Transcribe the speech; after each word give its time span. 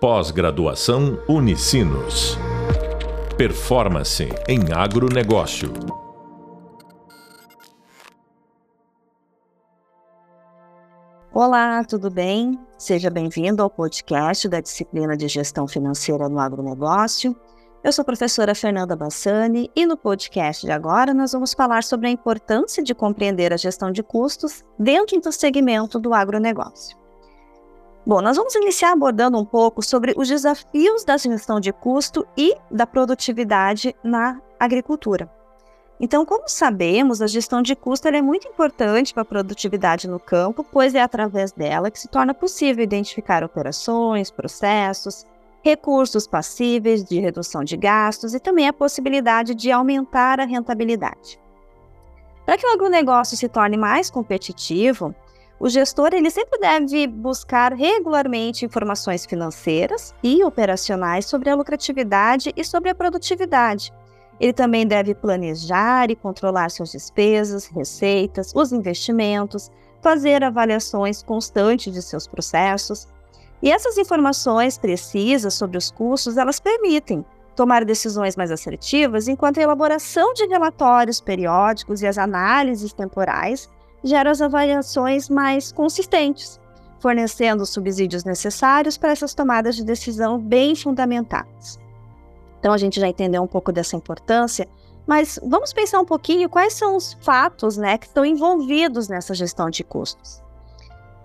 Pós-graduação 0.00 1.20
Unicinos. 1.28 2.38
Performance 3.36 4.28
em 4.46 4.72
agronegócio. 4.72 5.72
Olá, 11.32 11.82
tudo 11.82 12.08
bem? 12.12 12.56
Seja 12.78 13.10
bem-vindo 13.10 13.60
ao 13.60 13.68
podcast 13.68 14.48
da 14.48 14.60
disciplina 14.60 15.16
de 15.16 15.26
Gestão 15.26 15.66
Financeira 15.66 16.28
no 16.28 16.38
Agronegócio. 16.38 17.34
Eu 17.82 17.92
sou 17.92 18.02
a 18.02 18.06
professora 18.06 18.54
Fernanda 18.54 18.94
Bassani 18.94 19.68
e 19.74 19.84
no 19.84 19.96
podcast 19.96 20.64
de 20.64 20.70
agora 20.70 21.12
nós 21.12 21.32
vamos 21.32 21.54
falar 21.54 21.82
sobre 21.82 22.06
a 22.06 22.10
importância 22.12 22.84
de 22.84 22.94
compreender 22.94 23.52
a 23.52 23.56
gestão 23.56 23.90
de 23.90 24.04
custos 24.04 24.64
dentro 24.78 25.20
do 25.20 25.32
segmento 25.32 25.98
do 25.98 26.14
agronegócio. 26.14 26.97
Bom, 28.08 28.22
nós 28.22 28.38
vamos 28.38 28.54
iniciar 28.54 28.92
abordando 28.92 29.36
um 29.36 29.44
pouco 29.44 29.82
sobre 29.82 30.14
os 30.16 30.26
desafios 30.28 31.04
da 31.04 31.18
gestão 31.18 31.60
de 31.60 31.70
custo 31.74 32.26
e 32.38 32.56
da 32.70 32.86
produtividade 32.86 33.94
na 34.02 34.40
agricultura. 34.58 35.30
Então, 36.00 36.24
como 36.24 36.48
sabemos, 36.48 37.20
a 37.20 37.26
gestão 37.26 37.60
de 37.60 37.76
custo 37.76 38.08
é 38.08 38.22
muito 38.22 38.48
importante 38.48 39.12
para 39.12 39.24
a 39.24 39.26
produtividade 39.26 40.08
no 40.08 40.18
campo, 40.18 40.64
pois 40.64 40.94
é 40.94 41.02
através 41.02 41.52
dela 41.52 41.90
que 41.90 42.00
se 42.00 42.08
torna 42.08 42.32
possível 42.32 42.82
identificar 42.82 43.44
operações, 43.44 44.30
processos, 44.30 45.26
recursos 45.62 46.26
passíveis 46.26 47.04
de 47.04 47.20
redução 47.20 47.62
de 47.62 47.76
gastos 47.76 48.32
e 48.32 48.40
também 48.40 48.66
a 48.66 48.72
possibilidade 48.72 49.54
de 49.54 49.70
aumentar 49.70 50.40
a 50.40 50.46
rentabilidade. 50.46 51.38
Para 52.46 52.56
que 52.56 52.66
o 52.66 52.72
agronegócio 52.72 53.36
se 53.36 53.50
torne 53.50 53.76
mais 53.76 54.08
competitivo, 54.08 55.14
o 55.60 55.68
gestor 55.68 56.10
ele 56.12 56.30
sempre 56.30 56.58
deve 56.58 57.06
buscar 57.08 57.72
regularmente 57.72 58.64
informações 58.64 59.26
financeiras 59.26 60.14
e 60.22 60.44
operacionais 60.44 61.26
sobre 61.26 61.50
a 61.50 61.54
lucratividade 61.54 62.52
e 62.56 62.64
sobre 62.64 62.90
a 62.90 62.94
produtividade. 62.94 63.92
Ele 64.38 64.52
também 64.52 64.86
deve 64.86 65.16
planejar 65.16 66.10
e 66.10 66.16
controlar 66.16 66.70
suas 66.70 66.92
despesas, 66.92 67.66
receitas, 67.66 68.52
os 68.54 68.72
investimentos, 68.72 69.68
fazer 70.00 70.44
avaliações 70.44 71.24
constantes 71.24 71.92
de 71.92 72.02
seus 72.02 72.28
processos. 72.28 73.08
E 73.60 73.72
essas 73.72 73.98
informações 73.98 74.78
precisas 74.78 75.54
sobre 75.54 75.76
os 75.76 75.90
custos, 75.90 76.36
elas 76.36 76.60
permitem 76.60 77.24
tomar 77.56 77.84
decisões 77.84 78.36
mais 78.36 78.52
assertivas, 78.52 79.26
enquanto 79.26 79.58
a 79.58 79.62
elaboração 79.62 80.32
de 80.34 80.46
relatórios 80.46 81.20
periódicos 81.20 82.00
e 82.00 82.06
as 82.06 82.16
análises 82.16 82.92
temporais 82.92 83.68
gera 84.02 84.30
as 84.30 84.40
avaliações 84.40 85.28
mais 85.28 85.72
consistentes, 85.72 86.60
fornecendo 87.00 87.62
os 87.62 87.70
subsídios 87.70 88.24
necessários 88.24 88.96
para 88.96 89.10
essas 89.10 89.34
tomadas 89.34 89.76
de 89.76 89.84
decisão 89.84 90.38
bem 90.38 90.74
fundamentadas. 90.74 91.78
Então 92.58 92.72
a 92.72 92.78
gente 92.78 92.98
já 92.98 93.08
entendeu 93.08 93.42
um 93.42 93.46
pouco 93.46 93.72
dessa 93.72 93.96
importância, 93.96 94.68
mas 95.06 95.38
vamos 95.42 95.72
pensar 95.72 96.00
um 96.00 96.04
pouquinho 96.04 96.48
quais 96.48 96.74
são 96.74 96.96
os 96.96 97.16
fatos 97.20 97.76
né, 97.76 97.96
que 97.96 98.06
estão 98.06 98.24
envolvidos 98.24 99.08
nessa 99.08 99.34
gestão 99.34 99.70
de 99.70 99.82
custos. 99.82 100.42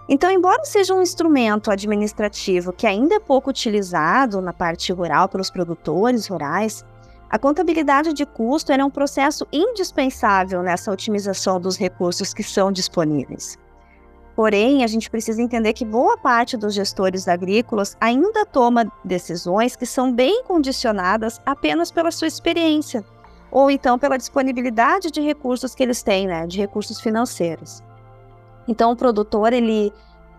Então, 0.07 0.29
embora 0.29 0.66
seja 0.66 0.94
um 0.94 1.01
instrumento 1.01 1.71
administrativo 1.71 2.73
que 2.73 2.85
ainda 2.85 3.16
é 3.16 3.19
pouco 3.19 3.49
utilizado 3.49 4.41
na 4.41 4.51
parte 4.51 4.91
rural 4.91 5.29
pelos 5.29 5.49
produtores 5.49 6.27
rurais, 6.27 6.85
a 7.34 7.39
contabilidade 7.39 8.14
de 8.14 8.28
custo 8.28 8.72
é 8.72 8.86
um 8.86 8.92
processo 8.92 9.48
indispensável 9.52 10.62
nessa 10.62 10.92
otimização 10.92 11.59
dos 11.59 11.75
recursos 11.75 12.31
que 12.31 12.44
são 12.44 12.72
disponíveis. 12.72 13.58
Porém, 14.36 14.84
a 14.84 14.88
gente 14.88 15.09
precisa 15.09 15.42
entender 15.42 15.73
que 15.73 15.84
boa 15.84 16.16
parte 16.16 16.56
dos 16.56 16.75
gestores 16.75 17.28
agrícolas 17.28 17.98
ainda 18.00 18.45
toma 18.45 18.86
decisões 19.03 19.75
que 19.75 19.88
são 19.88 20.14
bem 20.14 20.44
condicionadas 20.44 21.42
apenas 21.44 21.90
pela 21.92 22.12
sua 22.12 22.28
experiência, 22.28 23.03
ou 23.50 23.72
então 23.72 23.97
pela 23.97 24.16
disponibilidade 24.16 25.09
de 25.09 25.19
recursos 25.19 25.74
que 25.74 25.81
eles 25.81 26.03
têm, 26.03 26.28
né, 26.28 26.46
de 26.46 26.59
recursos 26.59 27.02
financeiros. 27.02 27.81
Então, 28.68 28.91
o 28.91 28.96
produtor 28.96 29.53
ele 29.53 29.91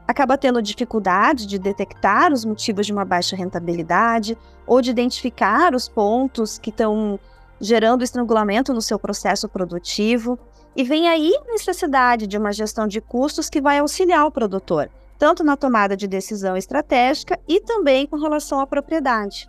acaba 0.06 0.36
tendo 0.36 0.62
dificuldade 0.62 1.46
de 1.46 1.58
detectar 1.58 2.32
os 2.32 2.44
motivos 2.44 2.86
de 2.86 2.92
uma 2.92 3.04
baixa 3.04 3.34
rentabilidade 3.34 4.36
ou 4.66 4.80
de 4.80 4.90
identificar 4.90 5.74
os 5.74 5.88
pontos 5.88 6.58
que 6.58 6.70
estão 6.70 7.18
gerando 7.60 8.04
estrangulamento 8.04 8.72
no 8.74 8.82
seu 8.82 8.98
processo 8.98 9.48
produtivo. 9.48 10.38
E 10.76 10.82
vem 10.82 11.08
aí 11.08 11.32
a 11.36 11.52
necessidade 11.52 12.26
de 12.26 12.36
uma 12.36 12.52
gestão 12.52 12.86
de 12.86 13.00
custos 13.00 13.48
que 13.48 13.60
vai 13.60 13.78
auxiliar 13.78 14.26
o 14.26 14.30
produtor, 14.30 14.90
tanto 15.18 15.44
na 15.44 15.56
tomada 15.56 15.96
de 15.96 16.06
decisão 16.06 16.56
estratégica 16.56 17.38
e 17.48 17.60
também 17.60 18.06
com 18.06 18.16
relação 18.16 18.60
à 18.60 18.66
propriedade. 18.66 19.48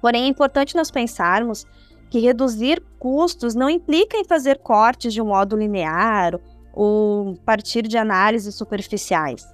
Porém, 0.00 0.24
é 0.24 0.28
importante 0.28 0.76
nós 0.76 0.90
pensarmos 0.90 1.66
que 2.10 2.18
reduzir 2.18 2.82
custos 2.98 3.54
não 3.54 3.70
implica 3.70 4.18
em 4.18 4.24
fazer 4.24 4.58
cortes 4.58 5.14
de 5.14 5.22
um 5.22 5.26
modo 5.26 5.56
linear 5.56 6.38
ou 6.72 7.36
partir 7.44 7.82
de 7.82 7.98
análises 7.98 8.54
superficiais. 8.54 9.46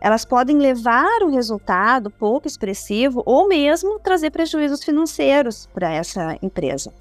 Elas 0.00 0.24
podem 0.24 0.58
levar 0.58 1.22
o 1.22 1.30
resultado 1.30 2.10
pouco 2.10 2.46
expressivo 2.46 3.22
ou 3.24 3.48
mesmo 3.48 3.98
trazer 4.00 4.30
prejuízos 4.30 4.84
financeiros 4.84 5.66
para 5.72 5.90
essa 5.90 6.36
empresa. 6.42 6.92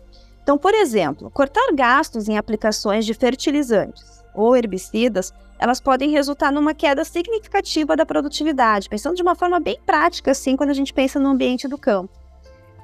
Então, 0.41 0.57
por 0.57 0.73
exemplo, 0.73 1.29
cortar 1.29 1.73
gastos 1.73 2.27
em 2.27 2.37
aplicações 2.37 3.05
de 3.05 3.13
fertilizantes 3.13 4.23
ou 4.33 4.55
herbicidas, 4.55 5.33
elas 5.59 5.79
podem 5.79 6.11
resultar 6.11 6.51
numa 6.51 6.73
queda 6.73 7.05
significativa 7.05 7.95
da 7.95 8.05
produtividade, 8.05 8.89
pensando 8.89 9.15
de 9.15 9.21
uma 9.21 9.35
forma 9.35 9.59
bem 9.59 9.79
prática, 9.85 10.31
assim, 10.31 10.57
quando 10.57 10.71
a 10.71 10.73
gente 10.73 10.93
pensa 10.93 11.19
no 11.19 11.29
ambiente 11.29 11.67
do 11.67 11.77
campo. 11.77 12.11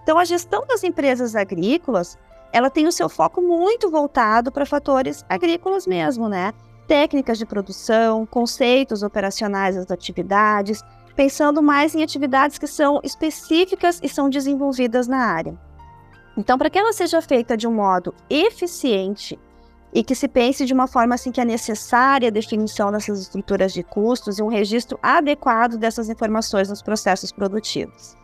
Então, 0.03 0.18
a 0.18 0.25
gestão 0.25 0.66
das 0.66 0.84
empresas 0.84 1.35
agrícolas, 1.35 2.18
ela 2.51 2.69
tem 2.69 2.88
o 2.88 2.91
seu 2.91 3.09
foco 3.09 3.41
muito 3.41 3.91
voltado 3.91 4.51
para 4.51 4.66
fatores 4.66 5.25
agrícolas 5.28 5.85
mesmo, 5.85 6.29
né? 6.29 6.53
Técnicas 6.89 7.38
de 7.38 7.45
produção, 7.45 8.25
conceitos 8.25 9.03
operacionais 9.03 9.75
das 9.75 9.91
atividades, 9.91 10.81
pensando 11.16 11.61
mais 11.61 11.94
em 11.94 12.01
atividades 12.01 12.57
que 12.57 12.66
são 12.66 13.00
específicas 13.03 14.00
e 14.01 14.09
são 14.09 14.27
desenvolvidas 14.27 15.07
na 15.07 15.19
área. 15.19 15.55
Então, 16.35 16.57
para 16.57 16.67
que 16.67 16.79
ela 16.79 16.91
seja 16.91 17.22
feita 17.22 17.55
de 17.55 17.67
um 17.67 17.73
modo 17.73 18.11
eficiente 18.27 19.38
e 19.94 20.03
que 20.03 20.16
se 20.16 20.27
pense 20.27 20.66
de 20.66 20.73
uma 20.73 20.88
forma 20.88 21.13
assim 21.13 21.31
que 21.31 21.39
é 21.39 21.45
necessária 21.45 22.29
a 22.29 22.31
definição 22.31 22.91
dessas 22.91 23.19
estruturas 23.19 23.71
de 23.71 23.83
custos 23.83 24.39
e 24.39 24.41
um 24.41 24.47
registro 24.47 24.97
adequado 25.03 25.77
dessas 25.77 26.09
informações 26.09 26.69
nos 26.69 26.81
processos 26.81 27.31
produtivos. 27.31 28.17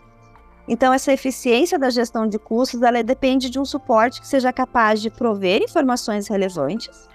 Então, 0.67 0.91
essa 0.91 1.13
eficiência 1.13 1.77
da 1.77 1.91
gestão 1.91 2.27
de 2.27 2.39
custos, 2.39 2.81
ela 2.81 3.03
depende 3.03 3.47
de 3.47 3.59
um 3.59 3.65
suporte 3.65 4.19
que 4.21 4.27
seja 4.27 4.51
capaz 4.51 4.99
de 4.99 5.11
prover 5.11 5.61
informações 5.61 6.27
relevantes, 6.27 7.07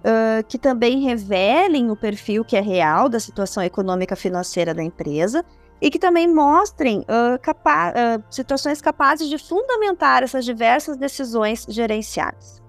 uh, 0.00 0.44
que 0.48 0.58
também 0.58 1.00
revelem 1.00 1.90
o 1.90 1.96
perfil 1.96 2.44
que 2.44 2.56
é 2.56 2.60
real 2.60 3.08
da 3.08 3.20
situação 3.20 3.62
econômica 3.62 4.16
financeira 4.16 4.74
da 4.74 4.82
empresa 4.82 5.44
e 5.80 5.90
que 5.90 5.98
também 5.98 6.28
mostrem 6.28 7.00
uh, 7.00 7.38
capa 7.40 7.90
uh, 7.90 8.24
situações 8.30 8.80
capazes 8.80 9.28
de 9.28 9.38
fundamentar 9.38 10.22
essas 10.22 10.44
diversas 10.44 10.96
decisões 10.96 11.66
gerenciais. 11.68 12.60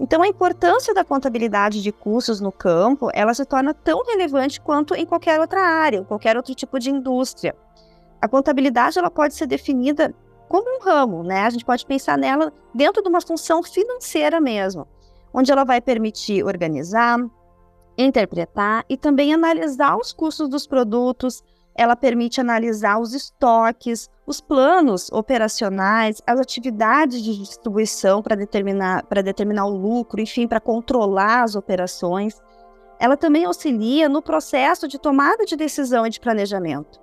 Então, 0.00 0.22
a 0.22 0.28
importância 0.28 0.94
da 0.94 1.04
contabilidade 1.04 1.82
de 1.82 1.90
custos 1.90 2.40
no 2.40 2.52
campo, 2.52 3.10
ela 3.12 3.34
se 3.34 3.44
torna 3.44 3.74
tão 3.74 4.04
relevante 4.04 4.60
quanto 4.60 4.94
em 4.94 5.04
qualquer 5.04 5.40
outra 5.40 5.60
área, 5.60 6.04
qualquer 6.04 6.36
outro 6.36 6.54
tipo 6.54 6.78
de 6.78 6.88
indústria. 6.88 7.54
A 8.22 8.28
contabilidade 8.28 8.98
ela 8.98 9.10
pode 9.10 9.34
ser 9.34 9.46
definida 9.46 10.14
como 10.48 10.76
um 10.76 10.80
ramo, 10.80 11.24
né? 11.24 11.42
A 11.42 11.50
gente 11.50 11.64
pode 11.64 11.84
pensar 11.84 12.16
nela 12.16 12.52
dentro 12.72 13.02
de 13.02 13.08
uma 13.08 13.20
função 13.20 13.62
financeira 13.62 14.40
mesmo 14.40 14.86
onde 15.32 15.52
ela 15.52 15.64
vai 15.64 15.80
permitir 15.80 16.44
organizar, 16.44 17.18
interpretar 17.96 18.84
e 18.88 18.96
também 18.96 19.34
analisar 19.34 19.96
os 19.96 20.12
custos 20.12 20.48
dos 20.48 20.66
produtos. 20.66 21.42
Ela 21.74 21.96
permite 21.96 22.40
analisar 22.40 22.98
os 22.98 23.14
estoques, 23.14 24.08
os 24.26 24.40
planos 24.40 25.10
operacionais, 25.12 26.20
as 26.26 26.40
atividades 26.40 27.22
de 27.22 27.38
distribuição 27.38 28.22
para 28.22 28.36
determinar, 28.36 29.04
determinar 29.22 29.66
o 29.66 29.76
lucro, 29.76 30.20
enfim, 30.20 30.46
para 30.46 30.60
controlar 30.60 31.44
as 31.44 31.54
operações. 31.54 32.40
Ela 33.00 33.16
também 33.16 33.44
auxilia 33.44 34.08
no 34.08 34.20
processo 34.20 34.88
de 34.88 34.98
tomada 34.98 35.44
de 35.44 35.56
decisão 35.56 36.04
e 36.06 36.10
de 36.10 36.18
planejamento. 36.18 37.00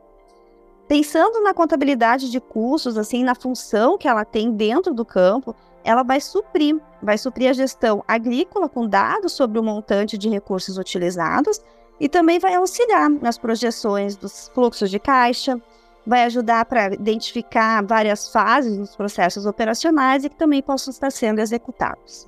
Pensando 0.88 1.42
na 1.42 1.54
contabilidade 1.54 2.30
de 2.30 2.40
custos, 2.40 2.98
assim, 2.98 3.24
na 3.24 3.34
função 3.34 3.98
que 3.98 4.08
ela 4.08 4.24
tem 4.24 4.52
dentro 4.52 4.94
do 4.94 5.04
campo, 5.04 5.56
ela 5.86 6.04
vai 6.04 6.20
suprir, 6.20 6.82
vai 7.02 7.18
suprir 7.18 7.50
a 7.50 7.54
gestão 7.54 8.04
agrícola 8.08 8.68
com 8.68 8.88
dados 8.88 9.34
sobre 9.34 9.60
o 9.60 9.64
montante 9.64 10.18
de 10.18 10.28
recursos 10.28 10.80
utilizados 10.80 11.62
e 12.00 12.10
também 12.10 12.40
vai 12.40 12.56
auxiliar 12.56 13.10
nas 13.10 13.38
projeções 13.38 14.18
dos 14.18 14.50
fluxos 14.54 14.90
de 14.90 15.00
caixa, 15.00 15.62
vai 16.06 16.24
ajudar 16.24 16.66
para 16.66 16.94
identificar 16.94 17.86
várias 17.86 18.32
fases 18.32 18.76
dos 18.76 18.96
processos 18.96 19.46
operacionais 19.46 20.26
e 20.26 20.30
que 20.30 20.36
também 20.36 20.62
possam 20.62 20.92
estar 20.92 21.12
sendo 21.12 21.40
executados. 21.40 22.28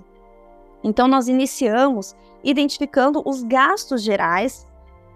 Então, 0.84 1.08
nós 1.08 1.28
iniciamos 1.28 2.16
identificando 2.44 3.22
os 3.26 3.44
gastos 3.44 4.04
gerais 4.04 4.68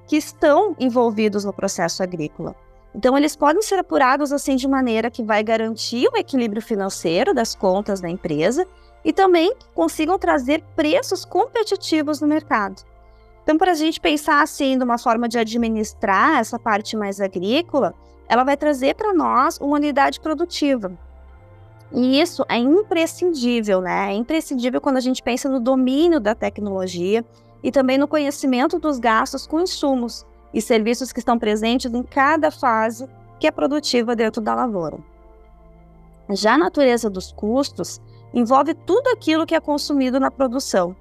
que 0.08 0.18
estão 0.18 0.76
envolvidos 0.80 1.46
no 1.46 1.54
processo 1.54 2.02
agrícola. 2.02 2.56
Então, 2.94 3.18
eles 3.18 3.36
podem 3.36 3.62
ser 3.62 3.80
apurados 3.80 4.34
assim 4.34 4.56
de 4.56 4.68
maneira 4.68 5.10
que 5.10 5.24
vai 5.24 5.42
garantir 5.42 6.08
o 6.08 6.18
equilíbrio 6.18 6.62
financeiro 6.62 7.34
das 7.34 7.56
contas 7.56 8.02
da 8.02 8.10
empresa 8.10 8.68
e 9.04 9.14
também 9.14 9.54
consigam 9.74 10.20
trazer 10.20 10.62
preços 10.76 11.24
competitivos 11.24 12.20
no 12.20 12.28
mercado. 12.28 12.82
Então, 13.44 13.58
para 13.58 13.72
a 13.72 13.76
gente 13.76 14.00
pensar 14.00 14.42
assim, 14.42 14.78
de 14.78 14.84
uma 14.84 14.98
forma 14.98 15.28
de 15.28 15.40
administrar 15.40 16.40
essa 16.40 16.60
parte 16.60 16.96
mais 16.96 17.20
agrícola, 17.20 17.94
ela 18.28 18.44
vai 18.44 18.56
trazer 18.56 18.96
para 18.96 19.14
nós 19.14 19.58
uma 19.58 19.76
unidade 19.76 20.20
produtiva. 20.20 20.92
E 21.92 22.22
isso 22.22 22.46
é 22.48 22.58
imprescindível, 22.58 23.82
né? 23.82 24.12
É 24.12 24.14
imprescindível 24.14 24.80
quando 24.80 24.98
a 24.98 25.02
gente 25.02 25.22
pensa 25.22 25.50
no 25.50 25.60
domínio 25.60 26.20
da 26.20 26.34
tecnologia 26.34 27.26
e 27.64 27.72
também 27.72 27.98
no 27.98 28.08
conhecimento 28.08 28.80
dos 28.80 29.00
gastos 29.00 29.46
com 29.46 29.60
insumos 29.60 30.26
e 30.54 30.62
serviços 30.62 31.12
que 31.12 31.20
estão 31.20 31.40
presentes 31.40 31.94
em 31.94 32.04
cada 32.04 32.52
fase 32.52 33.08
que 33.40 33.48
é 33.48 33.52
produtiva 33.52 34.16
dentro 34.16 34.42
da 34.42 34.54
lavoura. 34.54 34.98
Já 36.30 36.54
a 36.54 36.58
natureza 36.58 37.10
dos 37.10 37.32
custos 37.32 38.00
envolve 38.34 38.74
tudo 38.74 39.08
aquilo 39.10 39.46
que 39.46 39.56
é 39.56 39.60
consumido 39.60 40.20
na 40.20 40.32
produção. 40.32 40.96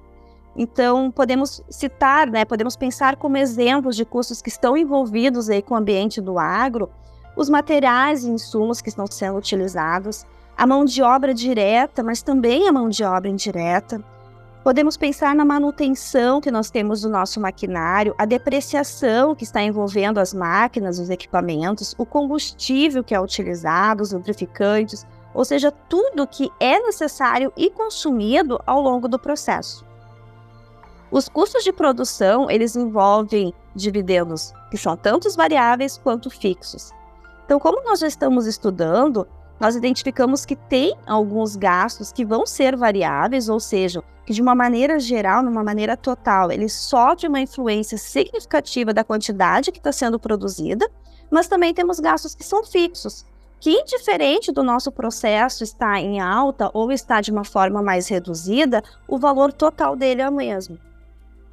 Então, 0.57 1.11
podemos 1.11 1.63
citar, 1.71 2.29
né, 2.29 2.45
podemos 2.45 2.77
pensar 2.77 3.17
como 3.17 3.37
exemplos 3.37 3.95
de 3.95 4.05
custos 4.05 4.43
que 4.43 4.49
estão 4.49 4.77
envolvidos 4.77 5.49
aí 5.49 5.63
com 5.63 5.75
o 5.75 5.77
ambiente 5.77 6.21
do 6.21 6.39
agro, 6.39 6.91
os 7.37 7.49
materiais 7.49 8.25
e 8.25 8.31
insumos 8.31 8.81
que 8.81 8.89
estão 8.89 9.07
sendo 9.07 9.39
utilizados, 9.39 10.27
a 10.57 10.67
mão 10.67 10.85
de 10.85 11.03
obra 11.03 11.33
direta, 11.33 12.03
mas 12.03 12.23
também 12.23 12.69
a 12.69 12.73
mão 12.73 12.89
de 12.89 13.05
obra 13.05 13.31
indireta, 13.31 14.03
Podemos 14.63 14.95
pensar 14.95 15.35
na 15.35 15.45
manutenção 15.45 16.39
que 16.39 16.51
nós 16.51 16.71
temos 16.71 17.01
do 17.01 17.09
nosso 17.09 17.41
maquinário, 17.41 18.15
a 18.19 18.27
depreciação 18.27 19.35
que 19.35 19.43
está 19.43 19.63
envolvendo 19.63 20.19
as 20.19 20.35
máquinas, 20.35 20.99
os 20.99 21.09
equipamentos, 21.09 21.95
o 21.97 22.05
combustível 22.05 23.03
que 23.03 23.15
é 23.15 23.21
utilizado, 23.21 24.03
os 24.03 24.13
lubrificantes, 24.13 25.07
ou 25.33 25.47
seja, 25.47 25.71
tudo 25.71 26.27
que 26.27 26.51
é 26.61 26.79
necessário 26.79 27.51
e 27.57 27.71
consumido 27.71 28.61
ao 28.67 28.83
longo 28.83 29.09
do 29.09 29.19
processo. 29.19 29.83
Os 31.11 31.27
custos 31.27 31.65
de 31.65 31.73
produção, 31.73 32.51
eles 32.51 32.77
envolvem 32.77 33.55
dividendos 33.75 34.53
que 34.71 34.77
são 34.77 34.95
tanto 34.95 35.27
variáveis 35.35 35.97
quanto 35.97 36.29
fixos. 36.29 36.93
Então, 37.47 37.59
como 37.59 37.83
nós 37.83 38.01
já 38.01 38.07
estamos 38.07 38.47
estudando, 38.47 39.27
nós 39.61 39.77
identificamos 39.77 40.47
que 40.47 40.57
tem 40.57 40.97
alguns 41.07 41.55
gastos 41.55 42.11
que 42.11 42.25
vão 42.25 42.47
ser 42.47 42.75
variáveis, 42.77 43.51
ou 43.51 43.61
seja, 43.61 44.03
que 44.25 44.33
de 44.33 44.41
uma 44.41 44.55
maneira 44.55 44.99
geral, 44.99 45.43
de 45.43 45.51
uma 45.51 45.63
maneira 45.63 45.99
total, 45.99 46.51
ele 46.51 46.69
sofre 46.69 47.29
uma 47.29 47.41
influência 47.41 47.99
significativa 47.99 48.95
da 48.95 49.05
quantidade 49.05 49.71
que 49.71 49.79
está 49.79 49.93
sendo 49.93 50.19
produzida, 50.19 50.91
mas 51.31 51.47
também 51.47 51.75
temos 51.75 52.01
gastos 52.01 52.35
que 52.35 52.43
são 52.43 52.65
fixos, 52.65 53.27
que 53.61 53.71
indiferente 53.71 54.51
do 54.51 54.63
nosso 54.63 54.91
processo 54.91 55.63
estar 55.63 56.01
em 56.01 56.19
alta 56.19 56.71
ou 56.73 56.91
está 56.91 57.21
de 57.21 57.31
uma 57.31 57.45
forma 57.45 57.83
mais 57.83 58.09
reduzida, 58.09 58.83
o 59.07 59.19
valor 59.19 59.53
total 59.53 59.95
dele 59.95 60.23
é 60.23 60.29
o 60.29 60.33
mesmo. 60.33 60.79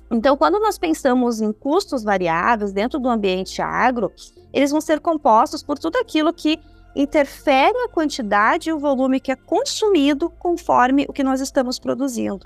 Então, 0.09 0.37
quando 0.37 0.57
nós 0.57 0.77
pensamos 0.77 1.41
em 1.41 1.51
custos 1.51 2.01
variáveis 2.01 2.71
dentro 2.71 2.97
do 2.97 3.09
ambiente 3.09 3.61
agro, 3.61 4.13
eles 4.53 4.71
vão 4.71 4.79
ser 4.79 5.01
compostos 5.01 5.61
por 5.61 5.77
tudo 5.77 5.97
aquilo 5.97 6.31
que 6.31 6.57
interfere 7.01 7.77
a 7.85 7.89
quantidade 7.89 8.69
e 8.69 8.73
o 8.73 8.79
volume 8.79 9.19
que 9.19 9.31
é 9.31 9.35
consumido 9.35 10.29
conforme 10.29 11.05
o 11.07 11.13
que 11.13 11.23
nós 11.23 11.39
estamos 11.39 11.77
produzindo. 11.77 12.45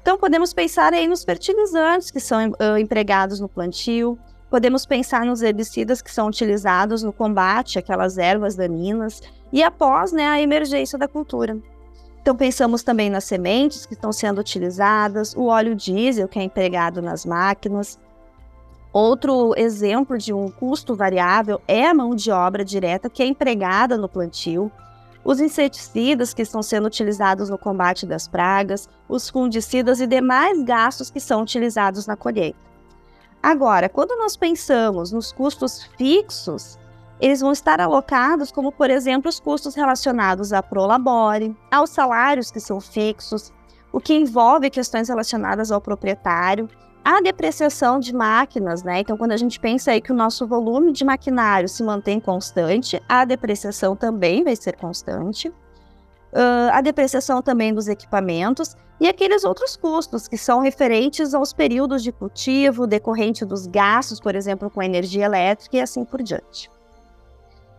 Então, 0.00 0.18
podemos 0.18 0.52
pensar 0.52 0.92
aí 0.92 1.06
nos 1.06 1.22
fertilizantes 1.22 2.10
que 2.10 2.18
são 2.18 2.50
uh, 2.50 2.76
empregados 2.76 3.38
no 3.38 3.48
plantio, 3.48 4.18
podemos 4.50 4.84
pensar 4.84 5.24
nos 5.24 5.42
herbicidas 5.42 6.02
que 6.02 6.10
são 6.10 6.26
utilizados 6.26 7.02
no 7.02 7.12
combate 7.12 7.78
àquelas 7.78 8.18
ervas 8.18 8.56
daninhas 8.56 9.22
e 9.52 9.62
após 9.62 10.10
né, 10.12 10.26
a 10.26 10.40
emergência 10.40 10.98
da 10.98 11.06
cultura. 11.06 11.56
Então, 12.20 12.36
pensamos 12.36 12.82
também 12.82 13.10
nas 13.10 13.24
sementes 13.24 13.86
que 13.86 13.94
estão 13.94 14.12
sendo 14.12 14.40
utilizadas, 14.40 15.34
o 15.34 15.46
óleo 15.46 15.74
diesel 15.74 16.28
que 16.28 16.38
é 16.38 16.42
empregado 16.42 17.00
nas 17.00 17.24
máquinas, 17.24 17.98
Outro 18.92 19.54
exemplo 19.56 20.18
de 20.18 20.34
um 20.34 20.50
custo 20.50 20.94
variável 20.94 21.62
é 21.66 21.86
a 21.86 21.94
mão 21.94 22.14
de 22.14 22.30
obra 22.30 22.62
direta 22.62 23.08
que 23.08 23.22
é 23.22 23.26
empregada 23.26 23.96
no 23.96 24.06
plantio, 24.06 24.70
os 25.24 25.40
inseticidas 25.40 26.34
que 26.34 26.42
estão 26.42 26.62
sendo 26.62 26.88
utilizados 26.88 27.48
no 27.48 27.56
combate 27.56 28.04
das 28.04 28.28
pragas, 28.28 28.90
os 29.08 29.30
fungicidas 29.30 29.98
e 30.00 30.06
demais 30.06 30.62
gastos 30.62 31.10
que 31.10 31.20
são 31.20 31.40
utilizados 31.40 32.06
na 32.06 32.16
colheita. 32.16 32.58
Agora, 33.42 33.88
quando 33.88 34.16
nós 34.18 34.36
pensamos 34.36 35.10
nos 35.10 35.32
custos 35.32 35.84
fixos, 35.96 36.78
eles 37.18 37.40
vão 37.40 37.52
estar 37.52 37.80
alocados 37.80 38.52
como, 38.52 38.70
por 38.70 38.90
exemplo, 38.90 39.28
os 39.28 39.40
custos 39.40 39.74
relacionados 39.74 40.52
à 40.52 40.62
prolabore, 40.62 41.56
aos 41.70 41.90
salários 41.90 42.50
que 42.50 42.60
são 42.60 42.78
fixos, 42.78 43.52
o 43.90 44.00
que 44.00 44.12
envolve 44.12 44.68
questões 44.68 45.08
relacionadas 45.08 45.72
ao 45.72 45.80
proprietário 45.80 46.68
a 47.04 47.20
depreciação 47.20 47.98
de 47.98 48.14
máquinas, 48.14 48.82
né? 48.82 49.00
Então, 49.00 49.16
quando 49.16 49.32
a 49.32 49.36
gente 49.36 49.58
pensa 49.58 49.90
aí 49.90 50.00
que 50.00 50.12
o 50.12 50.14
nosso 50.14 50.46
volume 50.46 50.92
de 50.92 51.04
maquinário 51.04 51.68
se 51.68 51.82
mantém 51.82 52.20
constante, 52.20 53.02
a 53.08 53.24
depreciação 53.24 53.96
também 53.96 54.44
vai 54.44 54.54
ser 54.54 54.76
constante. 54.76 55.48
Uh, 55.48 56.70
a 56.72 56.80
depreciação 56.80 57.42
também 57.42 57.74
dos 57.74 57.88
equipamentos 57.88 58.74
e 58.98 59.08
aqueles 59.08 59.44
outros 59.44 59.76
custos 59.76 60.28
que 60.28 60.38
são 60.38 60.60
referentes 60.60 61.34
aos 61.34 61.52
períodos 61.52 62.02
de 62.02 62.12
cultivo, 62.12 62.86
decorrente 62.86 63.44
dos 63.44 63.66
gastos, 63.66 64.20
por 64.20 64.34
exemplo, 64.34 64.70
com 64.70 64.82
energia 64.82 65.24
elétrica 65.24 65.76
e 65.76 65.80
assim 65.80 66.04
por 66.04 66.22
diante. 66.22 66.70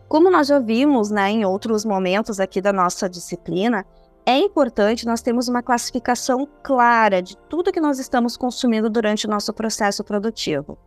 Como 0.07 0.29
nós 0.29 0.47
já 0.47 0.59
vimos 0.59 1.09
né, 1.09 1.31
em 1.31 1.45
outros 1.45 1.85
momentos 1.85 2.39
aqui 2.39 2.61
da 2.61 2.73
nossa 2.73 3.09
disciplina, 3.09 3.85
é 4.25 4.37
importante 4.37 5.05
nós 5.05 5.21
termos 5.21 5.47
uma 5.47 5.61
classificação 5.61 6.47
clara 6.63 7.21
de 7.21 7.37
tudo 7.49 7.71
que 7.71 7.81
nós 7.81 7.99
estamos 7.99 8.37
consumindo 8.37 8.89
durante 8.89 9.27
o 9.27 9.29
nosso 9.29 9.53
processo 9.53 10.03
produtivo. 10.03 10.77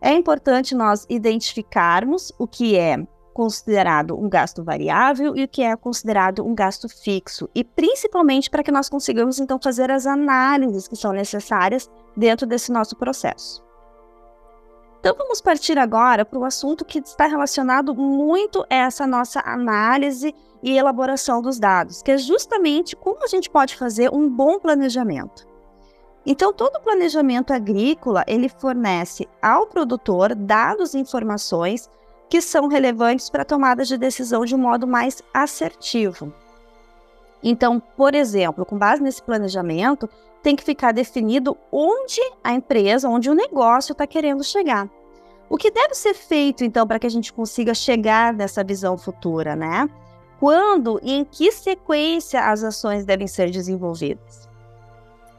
É 0.00 0.12
importante 0.12 0.74
nós 0.74 1.06
identificarmos 1.08 2.32
o 2.38 2.46
que 2.46 2.76
é 2.76 2.96
considerado 3.32 4.18
um 4.18 4.28
gasto 4.28 4.64
variável 4.64 5.36
e 5.36 5.44
o 5.44 5.48
que 5.48 5.62
é 5.62 5.76
considerado 5.76 6.44
um 6.44 6.54
gasto 6.54 6.88
fixo, 6.88 7.48
e 7.54 7.62
principalmente 7.62 8.50
para 8.50 8.64
que 8.64 8.72
nós 8.72 8.88
consigamos 8.88 9.38
então 9.38 9.58
fazer 9.62 9.90
as 9.90 10.06
análises 10.06 10.88
que 10.88 10.96
são 10.96 11.12
necessárias 11.12 11.88
dentro 12.16 12.46
desse 12.46 12.72
nosso 12.72 12.96
processo. 12.96 13.64
Então 14.98 15.14
vamos 15.16 15.40
partir 15.40 15.78
agora 15.78 16.24
para 16.24 16.38
o 16.38 16.44
assunto 16.44 16.84
que 16.84 16.98
está 16.98 17.26
relacionado 17.26 17.94
muito 17.94 18.66
a 18.68 18.74
essa 18.74 19.06
nossa 19.06 19.40
análise 19.40 20.34
e 20.62 20.76
elaboração 20.76 21.40
dos 21.40 21.58
dados, 21.58 22.02
que 22.02 22.10
é 22.10 22.18
justamente 22.18 22.96
como 22.96 23.22
a 23.22 23.26
gente 23.26 23.48
pode 23.48 23.76
fazer 23.76 24.12
um 24.12 24.28
bom 24.28 24.58
planejamento. 24.58 25.46
Então, 26.26 26.52
todo 26.52 26.80
planejamento 26.80 27.52
agrícola, 27.52 28.24
ele 28.26 28.48
fornece 28.48 29.26
ao 29.40 29.66
produtor 29.66 30.34
dados 30.34 30.94
e 30.94 30.98
informações 30.98 31.88
que 32.28 32.42
são 32.42 32.68
relevantes 32.68 33.30
para 33.30 33.42
a 33.42 33.46
tomada 33.46 33.84
de 33.84 33.96
decisão 33.96 34.44
de 34.44 34.54
um 34.54 34.58
modo 34.58 34.86
mais 34.86 35.22
assertivo. 35.32 36.32
Então, 37.42 37.80
por 37.80 38.14
exemplo, 38.14 38.66
com 38.66 38.76
base 38.76 39.02
nesse 39.02 39.22
planejamento, 39.22 40.08
tem 40.42 40.54
que 40.54 40.64
ficar 40.64 40.92
definido 40.92 41.56
onde 41.72 42.20
a 42.42 42.52
empresa, 42.52 43.08
onde 43.08 43.30
o 43.30 43.34
negócio 43.34 43.92
está 43.92 44.06
querendo 44.06 44.44
chegar. 44.44 44.88
O 45.48 45.56
que 45.56 45.70
deve 45.70 45.94
ser 45.94 46.14
feito, 46.14 46.62
então, 46.62 46.86
para 46.86 46.98
que 46.98 47.06
a 47.06 47.10
gente 47.10 47.32
consiga 47.32 47.72
chegar 47.72 48.34
nessa 48.34 48.62
visão 48.62 48.98
futura, 48.98 49.56
né? 49.56 49.88
Quando 50.38 51.00
e 51.02 51.12
em 51.12 51.24
que 51.24 51.50
sequência 51.50 52.40
as 52.40 52.62
ações 52.62 53.04
devem 53.04 53.26
ser 53.26 53.50
desenvolvidas. 53.50 54.48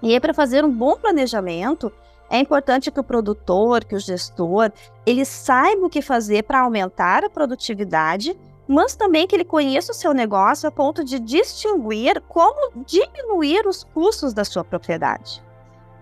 E 0.01 0.13
aí, 0.13 0.19
para 0.19 0.33
fazer 0.33 0.63
um 0.63 0.71
bom 0.71 0.95
planejamento, 0.95 1.91
é 2.29 2.39
importante 2.39 2.91
que 2.91 2.99
o 2.99 3.03
produtor, 3.03 3.83
que 3.83 3.95
o 3.95 3.99
gestor, 3.99 4.71
ele 5.05 5.25
saiba 5.25 5.85
o 5.85 5.89
que 5.89 6.01
fazer 6.01 6.43
para 6.43 6.61
aumentar 6.61 7.23
a 7.23 7.29
produtividade, 7.29 8.37
mas 8.67 8.95
também 8.95 9.25
que 9.25 9.35
ele 9.35 9.43
conheça 9.43 9.91
o 9.91 9.95
seu 9.95 10.13
negócio 10.13 10.69
a 10.69 10.71
ponto 10.71 11.03
de 11.03 11.19
distinguir 11.19 12.21
como 12.27 12.83
diminuir 12.85 13.65
os 13.65 13.83
custos 13.83 14.31
da 14.31 14.45
sua 14.45 14.63
propriedade. 14.63 15.43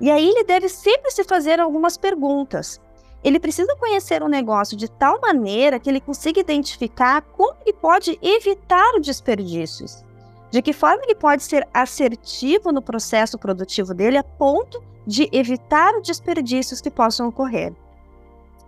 E 0.01 0.11
aí 0.11 0.27
ele 0.27 0.43
deve 0.43 0.67
sempre 0.67 1.09
se 1.11 1.23
fazer 1.23 1.59
algumas 1.59 1.97
perguntas. 1.97 2.79
Ele 3.27 3.41
precisa 3.41 3.75
conhecer 3.75 4.23
o 4.23 4.29
negócio 4.29 4.77
de 4.77 4.89
tal 4.89 5.19
maneira 5.19 5.77
que 5.81 5.89
ele 5.89 5.99
consiga 5.99 6.39
identificar 6.39 7.21
como 7.21 7.57
ele 7.65 7.73
pode 7.73 8.17
evitar 8.21 8.95
os 8.95 9.05
desperdícios. 9.05 10.01
De 10.49 10.61
que 10.61 10.71
forma 10.71 11.03
ele 11.03 11.13
pode 11.13 11.43
ser 11.43 11.67
assertivo 11.73 12.71
no 12.71 12.81
processo 12.81 13.37
produtivo 13.37 13.93
dele 13.93 14.17
a 14.17 14.23
ponto 14.23 14.81
de 15.05 15.27
evitar 15.33 15.93
os 15.97 16.07
desperdícios 16.07 16.79
que 16.79 16.89
possam 16.89 17.27
ocorrer. 17.27 17.73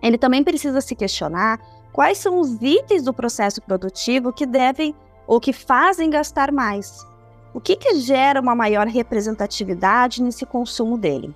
Ele 0.02 0.18
também 0.18 0.44
precisa 0.44 0.82
se 0.82 0.94
questionar 0.94 1.58
quais 1.94 2.18
são 2.18 2.38
os 2.38 2.62
itens 2.62 3.04
do 3.04 3.14
processo 3.14 3.62
produtivo 3.62 4.34
que 4.34 4.46
devem 4.46 4.94
ou 5.26 5.40
que 5.40 5.54
fazem 5.54 6.10
gastar 6.10 6.52
mais. 6.52 7.08
O 7.54 7.62
que, 7.62 7.78
que 7.78 7.96
gera 8.02 8.42
uma 8.42 8.56
maior 8.56 8.88
representatividade 8.88 10.22
nesse 10.22 10.46
consumo 10.46 10.98
dele? 10.98 11.34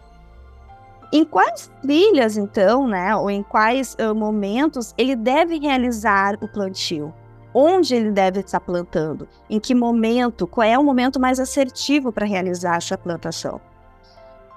Em 1.13 1.23
quais 1.23 1.69
trilhas, 1.79 2.37
então, 2.37 2.87
né, 2.87 3.15
ou 3.15 3.29
em 3.29 3.43
quais 3.43 3.95
uh, 3.99 4.15
momentos 4.15 4.95
ele 4.97 5.15
deve 5.15 5.59
realizar 5.59 6.39
o 6.41 6.47
plantio? 6.47 7.13
Onde 7.53 7.93
ele 7.93 8.09
deve 8.09 8.39
estar 8.39 8.59
plantando? 8.59 9.27
Em 9.47 9.59
que 9.59 9.75
momento? 9.75 10.47
Qual 10.47 10.67
é 10.67 10.75
o 10.75 10.83
momento 10.83 11.19
mais 11.19 11.39
assertivo 11.39 12.11
para 12.11 12.25
realizar 12.25 12.77
essa 12.77 12.97
plantação? 12.97 13.61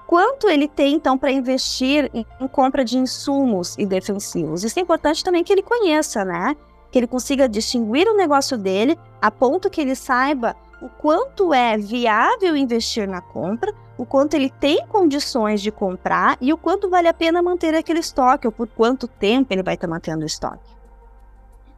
Quanto 0.07 0.49
ele 0.49 0.67
tem, 0.67 0.95
então, 0.95 1.15
para 1.15 1.31
investir 1.31 2.09
em, 2.11 2.25
em 2.41 2.47
compra 2.47 2.83
de 2.83 2.97
insumos 2.97 3.77
e 3.77 3.85
defensivos? 3.85 4.63
Isso 4.63 4.79
é 4.79 4.81
importante 4.81 5.23
também 5.23 5.43
que 5.43 5.53
ele 5.53 5.61
conheça, 5.61 6.25
né? 6.25 6.55
Que 6.91 6.97
ele 6.97 7.05
consiga 7.05 7.47
distinguir 7.47 8.07
o 8.07 8.17
negócio 8.17 8.57
dele 8.57 8.97
a 9.21 9.29
ponto 9.29 9.69
que 9.69 9.79
ele 9.79 9.93
saiba 9.93 10.55
o 10.81 10.89
quanto 10.89 11.53
é 11.53 11.77
viável 11.77 12.55
investir 12.55 13.07
na 13.07 13.21
compra, 13.21 13.73
o 13.97 14.05
quanto 14.05 14.35
ele 14.35 14.49
tem 14.49 14.85
condições 14.87 15.61
de 15.61 15.71
comprar 15.71 16.37
e 16.39 16.53
o 16.53 16.57
quanto 16.57 16.89
vale 16.89 17.07
a 17.07 17.13
pena 17.13 17.41
manter 17.41 17.73
aquele 17.73 17.99
estoque, 17.99 18.45
ou 18.45 18.51
por 18.51 18.67
quanto 18.67 19.07
tempo 19.07 19.51
ele 19.51 19.63
vai 19.63 19.73
estar 19.73 19.87
mantendo 19.87 20.23
o 20.23 20.27
estoque. 20.27 20.75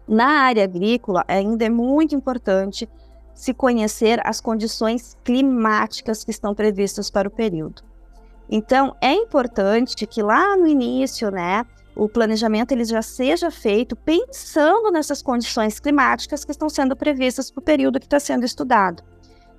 Na 0.07 0.41
área 0.41 0.63
agrícola, 0.63 1.23
ainda 1.27 1.65
é 1.65 1.69
muito 1.69 2.15
importante 2.15 2.89
se 3.33 3.53
conhecer 3.53 4.19
as 4.27 4.41
condições 4.41 5.15
climáticas 5.23 6.25
que 6.25 6.31
estão 6.31 6.53
previstas 6.53 7.09
para 7.09 7.27
o 7.27 7.31
período. 7.31 7.83
Então, 8.49 8.95
é 8.99 9.13
importante 9.13 10.05
que 10.05 10.21
lá 10.21 10.57
no 10.57 10.67
início, 10.67 11.31
né, 11.31 11.63
o 11.99 12.07
planejamento 12.07 12.71
ele 12.71 12.85
já 12.85 13.01
seja 13.01 13.51
feito 13.51 13.95
pensando 13.95 14.89
nessas 14.89 15.21
condições 15.21 15.79
climáticas 15.79 16.45
que 16.45 16.51
estão 16.51 16.69
sendo 16.69 16.95
previstas 16.95 17.51
para 17.51 17.59
o 17.59 17.63
período 17.63 17.99
que 17.99 18.05
está 18.05 18.19
sendo 18.19 18.45
estudado. 18.45 19.03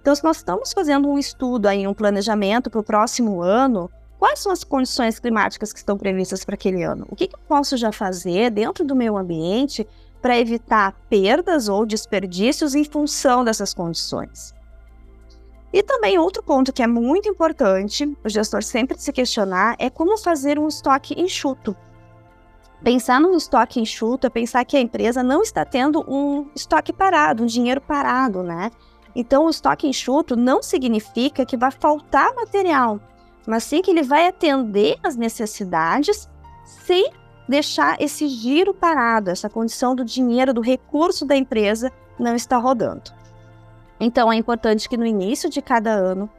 Então, 0.01 0.15
se 0.15 0.25
nós 0.25 0.39
estamos 0.39 0.73
fazendo 0.73 1.09
um 1.09 1.19
estudo 1.19 1.67
aí, 1.67 1.87
um 1.87 1.93
planejamento 1.93 2.71
para 2.71 2.81
o 2.81 2.85
próximo 2.85 3.43
ano, 3.43 3.91
quais 4.19 4.39
são 4.39 4.51
as 4.51 4.65
condições 4.65 5.19
climáticas 5.19 5.71
que 5.73 5.79
estão 5.79 5.99
previstas 5.99 6.43
para 6.43 6.55
aquele 6.55 6.83
ano? 6.83 7.07
O 7.11 7.15
que, 7.15 7.29
que 7.29 7.37
eu 7.37 7.41
posso 7.47 7.77
já 7.77 7.93
fazer 7.93 8.51
dentro 8.51 8.85
do 8.85 8.97
meu 8.97 9.19
ambiente 9.19 9.87
para 10.23 10.39
evitar 10.39 10.93
perdas 11.11 11.69
ou 11.69 11.85
desperdícios 11.85 12.75
em 12.75 12.85
função 12.85 13.45
dessas 13.45 13.75
condições? 13.75 14.55
E 15.73 15.83
também 15.83 16.19
outro 16.19 16.43
ponto 16.43 16.73
que 16.73 16.83
é 16.83 16.87
muito 16.87 17.29
importante, 17.29 18.17
o 18.25 18.29
gestor 18.29 18.63
sempre 18.63 18.99
se 18.99 19.13
questionar, 19.13 19.77
é 19.79 19.91
como 19.91 20.17
fazer 20.17 20.59
um 20.59 20.67
estoque 20.67 21.15
enxuto. 21.21 21.77
Pensar 22.83 23.21
num 23.21 23.37
estoque 23.37 23.79
enxuto 23.79 24.27
é 24.27 24.31
pensar 24.31 24.65
que 24.65 24.77
a 24.77 24.81
empresa 24.81 25.23
não 25.23 25.43
está 25.43 25.65
tendo 25.67 26.03
um 26.09 26.49
estoque 26.55 26.93
parado, 26.93 27.43
um 27.43 27.47
dinheiro 27.47 27.81
parado, 27.81 28.43
né? 28.43 28.71
Então, 29.15 29.45
o 29.45 29.51
estoque 29.51 29.87
enxuto 29.87 30.35
não 30.35 30.63
significa 30.63 31.45
que 31.45 31.57
vai 31.57 31.71
faltar 31.71 32.35
material, 32.35 32.99
mas 33.47 33.65
sim 33.65 33.83
que 33.83 33.91
ele 33.91 34.03
vai 34.03 34.27
atender 34.27 34.97
às 35.03 35.15
necessidades 35.15 36.29
sem 36.65 37.11
deixar 37.47 38.01
esse 38.01 38.29
giro 38.29 38.73
parado, 38.73 39.31
essa 39.31 39.51
condição 39.51 39.95
do 39.95 40.05
dinheiro, 40.05 40.55
do 40.55 40.61
recurso 40.61 41.27
da 41.27 41.37
empresa 41.37 41.93
não 42.19 42.35
está 42.35 42.57
rodando. 42.57 43.13
Então, 43.99 44.33
é 44.33 44.37
importante 44.37 44.89
que 44.89 44.97
no 44.97 45.05
início 45.05 45.51
de 45.51 45.61
cada 45.61 45.91
ano 45.91 46.31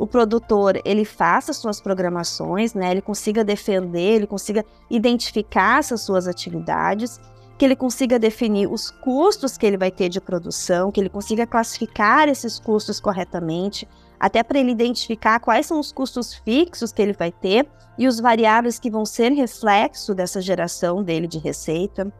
o 0.00 0.06
produtor 0.06 0.80
ele 0.82 1.04
faça 1.04 1.52
suas 1.52 1.78
programações, 1.78 2.72
né? 2.72 2.90
Ele 2.90 3.02
consiga 3.02 3.44
defender, 3.44 4.14
ele 4.14 4.26
consiga 4.26 4.64
identificar 4.88 5.80
essas 5.80 6.00
suas 6.00 6.26
atividades 6.26 7.20
que 7.58 7.66
ele 7.66 7.76
consiga 7.76 8.18
definir 8.18 8.66
os 8.66 8.90
custos 8.90 9.58
que 9.58 9.66
ele 9.66 9.76
vai 9.76 9.90
ter 9.90 10.08
de 10.08 10.18
produção, 10.18 10.90
que 10.90 10.98
ele 10.98 11.10
consiga 11.10 11.46
classificar 11.46 12.30
esses 12.30 12.58
custos 12.58 12.98
corretamente, 12.98 13.86
até 14.18 14.42
para 14.42 14.58
ele 14.58 14.70
identificar 14.70 15.38
quais 15.38 15.66
são 15.66 15.78
os 15.78 15.92
custos 15.92 16.32
fixos 16.32 16.90
que 16.90 17.02
ele 17.02 17.12
vai 17.12 17.30
ter 17.30 17.68
e 17.98 18.08
os 18.08 18.18
variáveis 18.18 18.78
que 18.78 18.90
vão 18.90 19.04
ser 19.04 19.32
reflexo 19.32 20.14
dessa 20.14 20.40
geração 20.40 21.02
dele 21.02 21.26
de 21.26 21.38
receita, 21.38 22.10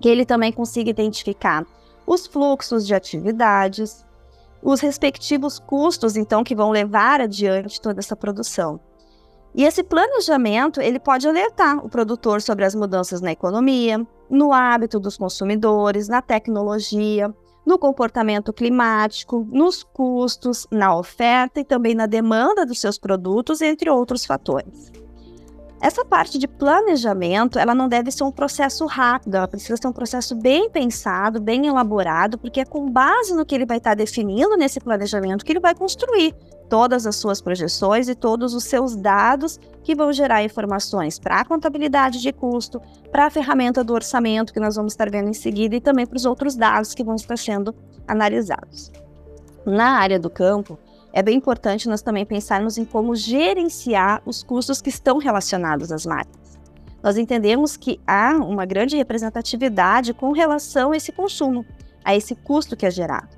que 0.00 0.08
ele 0.08 0.26
também 0.26 0.50
consiga 0.50 0.90
identificar 0.90 1.64
os 2.04 2.26
fluxos 2.26 2.84
de 2.84 2.92
atividades, 2.92 4.04
os 4.64 4.80
respectivos 4.80 5.58
custos, 5.58 6.16
então, 6.16 6.42
que 6.42 6.56
vão 6.56 6.70
levar 6.70 7.20
adiante 7.20 7.80
toda 7.80 8.00
essa 8.00 8.16
produção. 8.16 8.80
E 9.54 9.62
esse 9.62 9.84
planejamento, 9.84 10.80
ele 10.80 10.98
pode 10.98 11.28
alertar 11.28 11.84
o 11.84 11.88
produtor 11.88 12.40
sobre 12.40 12.64
as 12.64 12.74
mudanças 12.74 13.20
na 13.20 13.30
economia, 13.30 14.04
no 14.28 14.52
hábito 14.52 14.98
dos 14.98 15.16
consumidores, 15.18 16.08
na 16.08 16.22
tecnologia, 16.22 17.32
no 17.64 17.78
comportamento 17.78 18.52
climático, 18.52 19.46
nos 19.52 19.82
custos, 19.84 20.66
na 20.70 20.96
oferta 20.96 21.60
e 21.60 21.64
também 21.64 21.94
na 21.94 22.06
demanda 22.06 22.66
dos 22.66 22.80
seus 22.80 22.98
produtos, 22.98 23.60
entre 23.60 23.88
outros 23.90 24.24
fatores. 24.24 25.03
Essa 25.84 26.02
parte 26.02 26.38
de 26.38 26.48
planejamento, 26.48 27.58
ela 27.58 27.74
não 27.74 27.86
deve 27.90 28.10
ser 28.10 28.24
um 28.24 28.32
processo 28.32 28.86
rápido, 28.86 29.34
ela 29.34 29.46
precisa 29.46 29.76
ser 29.76 29.86
um 29.86 29.92
processo 29.92 30.34
bem 30.34 30.70
pensado, 30.70 31.42
bem 31.42 31.66
elaborado, 31.66 32.38
porque 32.38 32.60
é 32.60 32.64
com 32.64 32.90
base 32.90 33.34
no 33.34 33.44
que 33.44 33.54
ele 33.54 33.66
vai 33.66 33.76
estar 33.76 33.94
definindo 33.94 34.56
nesse 34.56 34.80
planejamento 34.80 35.44
que 35.44 35.52
ele 35.52 35.60
vai 35.60 35.74
construir 35.74 36.34
todas 36.70 37.06
as 37.06 37.16
suas 37.16 37.42
projeções 37.42 38.08
e 38.08 38.14
todos 38.14 38.54
os 38.54 38.64
seus 38.64 38.96
dados 38.96 39.60
que 39.82 39.94
vão 39.94 40.10
gerar 40.10 40.42
informações 40.42 41.18
para 41.18 41.40
a 41.40 41.44
contabilidade 41.44 42.18
de 42.22 42.32
custo, 42.32 42.80
para 43.12 43.26
a 43.26 43.30
ferramenta 43.30 43.84
do 43.84 43.92
orçamento 43.92 44.54
que 44.54 44.60
nós 44.60 44.76
vamos 44.76 44.94
estar 44.94 45.10
vendo 45.10 45.28
em 45.28 45.34
seguida 45.34 45.76
e 45.76 45.82
também 45.82 46.06
para 46.06 46.16
os 46.16 46.24
outros 46.24 46.56
dados 46.56 46.94
que 46.94 47.04
vão 47.04 47.16
estar 47.16 47.36
sendo 47.36 47.74
analisados. 48.08 48.90
Na 49.66 49.98
área 49.98 50.18
do 50.18 50.30
campo, 50.30 50.78
é 51.14 51.22
bem 51.22 51.36
importante 51.36 51.88
nós 51.88 52.02
também 52.02 52.26
pensarmos 52.26 52.76
em 52.76 52.84
como 52.84 53.14
gerenciar 53.14 54.20
os 54.26 54.42
custos 54.42 54.82
que 54.82 54.88
estão 54.88 55.18
relacionados 55.18 55.92
às 55.92 56.04
máquinas. 56.04 56.58
Nós 57.00 57.16
entendemos 57.16 57.76
que 57.76 58.00
há 58.04 58.32
uma 58.32 58.66
grande 58.66 58.96
representatividade 58.96 60.12
com 60.12 60.32
relação 60.32 60.90
a 60.90 60.96
esse 60.96 61.12
consumo, 61.12 61.64
a 62.04 62.16
esse 62.16 62.34
custo 62.34 62.76
que 62.76 62.84
é 62.84 62.90
gerado. 62.90 63.28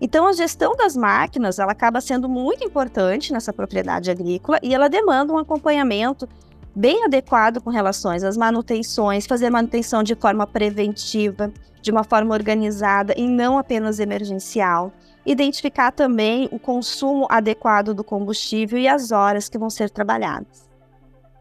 Então, 0.00 0.28
a 0.28 0.32
gestão 0.32 0.76
das 0.76 0.96
máquinas 0.96 1.58
ela 1.58 1.72
acaba 1.72 2.00
sendo 2.00 2.28
muito 2.28 2.64
importante 2.64 3.32
nessa 3.32 3.52
propriedade 3.52 4.12
agrícola 4.12 4.60
e 4.62 4.72
ela 4.72 4.86
demanda 4.86 5.32
um 5.32 5.38
acompanhamento 5.38 6.28
bem 6.72 7.04
adequado 7.04 7.60
com 7.60 7.70
relação 7.70 8.12
às 8.12 8.36
manutenções, 8.36 9.26
fazer 9.26 9.50
manutenção 9.50 10.04
de 10.04 10.14
forma 10.14 10.46
preventiva, 10.46 11.52
de 11.82 11.90
uma 11.90 12.04
forma 12.04 12.32
organizada 12.32 13.12
e 13.16 13.26
não 13.26 13.58
apenas 13.58 13.98
emergencial. 13.98 14.92
Identificar 15.28 15.92
também 15.92 16.48
o 16.50 16.58
consumo 16.58 17.26
adequado 17.28 17.92
do 17.92 18.02
combustível 18.02 18.78
e 18.78 18.88
as 18.88 19.12
horas 19.12 19.46
que 19.46 19.58
vão 19.58 19.68
ser 19.68 19.90
trabalhadas. 19.90 20.66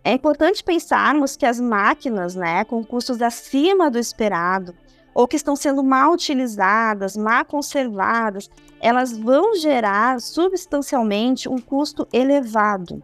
É 0.03 0.12
importante 0.12 0.62
pensarmos 0.62 1.38
que 1.38 1.46
as 1.46 1.58
máquinas, 1.58 2.36
né, 2.36 2.65
com 2.65 2.84
custos 2.84 3.22
acima 3.22 3.89
do 3.89 3.98
esperado, 3.98 4.75
ou 5.13 5.25
que 5.25 5.38
estão 5.38 5.56
sendo 5.56 5.82
mal 5.86 6.12
utilizadas, 6.12 7.15
mal 7.15 7.46
conservadas, 7.46 8.50
elas 8.82 9.17
vão 9.17 9.56
gerar 9.56 10.20
substancialmente 10.20 11.48
um 11.48 11.58
custo 11.58 12.06
elevado. 12.12 13.01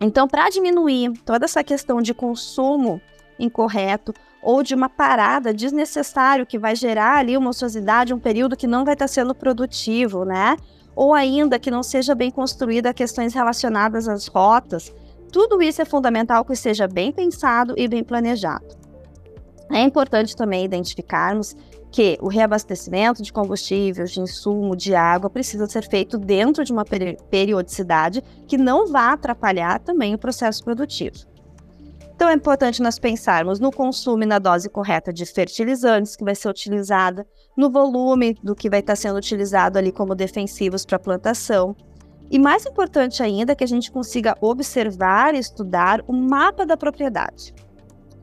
Então, 0.00 0.26
para 0.26 0.50
diminuir 0.50 1.12
toda 1.24 1.44
essa 1.44 1.62
questão 1.62 2.02
de 2.02 2.12
consumo 2.12 3.00
incorreto 3.38 4.12
ou 4.42 4.62
de 4.62 4.74
uma 4.74 4.88
parada 4.88 5.54
desnecessária 5.54 6.44
que 6.44 6.58
vai 6.58 6.74
gerar 6.74 7.18
ali 7.18 7.36
uma 7.36 7.50
ociosidade, 7.50 8.12
um 8.12 8.18
período 8.18 8.56
que 8.56 8.66
não 8.66 8.84
vai 8.84 8.94
estar 8.94 9.06
sendo 9.06 9.34
produtivo, 9.34 10.24
né? 10.24 10.56
Ou 10.96 11.14
ainda 11.14 11.58
que 11.58 11.70
não 11.70 11.82
seja 11.82 12.14
bem 12.14 12.30
construída 12.30 12.92
questões 12.92 13.32
relacionadas 13.32 14.08
às 14.08 14.26
rotas, 14.26 14.92
tudo 15.30 15.62
isso 15.62 15.80
é 15.80 15.84
fundamental 15.84 16.44
que 16.44 16.56
seja 16.56 16.88
bem 16.88 17.12
pensado 17.12 17.74
e 17.76 17.86
bem 17.86 18.02
planejado. 18.02 18.66
É 19.70 19.80
importante 19.80 20.36
também 20.36 20.64
identificarmos 20.64 21.56
que 21.90 22.18
o 22.20 22.28
reabastecimento 22.28 23.22
de 23.22 23.32
combustíveis, 23.32 24.10
de 24.10 24.20
insumo, 24.20 24.74
de 24.74 24.94
água 24.94 25.30
precisa 25.30 25.66
ser 25.66 25.88
feito 25.88 26.18
dentro 26.18 26.64
de 26.64 26.72
uma 26.72 26.84
periodicidade 27.30 28.22
que 28.46 28.58
não 28.58 28.86
vá 28.86 29.12
atrapalhar 29.12 29.78
também 29.78 30.14
o 30.14 30.18
processo 30.18 30.64
produtivo. 30.64 31.31
Então 32.22 32.30
é 32.30 32.34
importante 32.34 32.80
nós 32.80 33.00
pensarmos 33.00 33.58
no 33.58 33.72
consumo 33.72 34.22
e 34.22 34.26
na 34.26 34.38
dose 34.38 34.70
correta 34.70 35.12
de 35.12 35.26
fertilizantes 35.26 36.14
que 36.14 36.22
vai 36.22 36.36
ser 36.36 36.48
utilizada, 36.48 37.26
no 37.56 37.68
volume 37.68 38.38
do 38.40 38.54
que 38.54 38.70
vai 38.70 38.78
estar 38.78 38.94
sendo 38.94 39.16
utilizado 39.16 39.76
ali 39.76 39.90
como 39.90 40.14
defensivos 40.14 40.86
para 40.86 40.98
a 40.98 41.00
plantação. 41.00 41.74
E 42.30 42.38
mais 42.38 42.64
importante 42.64 43.24
ainda 43.24 43.50
é 43.50 43.54
que 43.56 43.64
a 43.64 43.66
gente 43.66 43.90
consiga 43.90 44.36
observar 44.40 45.34
e 45.34 45.38
estudar 45.40 46.00
o 46.06 46.12
mapa 46.12 46.64
da 46.64 46.76
propriedade. 46.76 47.52